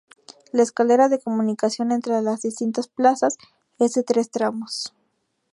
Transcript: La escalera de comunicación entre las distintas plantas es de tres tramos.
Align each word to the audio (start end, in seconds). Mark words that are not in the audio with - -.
La 0.51 0.63
escalera 0.63 1.09
de 1.09 1.19
comunicación 1.19 1.91
entre 1.91 2.19
las 2.23 2.41
distintas 2.41 2.87
plantas 2.87 3.37
es 3.77 3.93
de 3.93 4.01
tres 4.01 4.31
tramos. 4.31 4.95